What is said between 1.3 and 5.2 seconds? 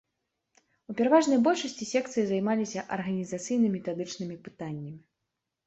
большасці секцыі займаліся арганізацыйна-метадычнымі пытаннямі.